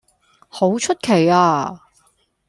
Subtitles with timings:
[0.49, 1.79] 好出奇呀